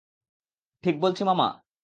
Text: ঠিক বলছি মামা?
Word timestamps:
ঠিক 0.83 0.95
বলছি 1.01 1.21
মামা? 1.23 1.47